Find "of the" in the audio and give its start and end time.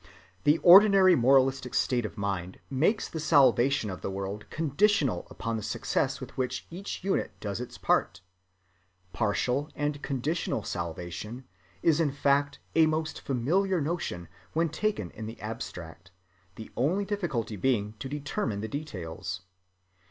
3.91-4.09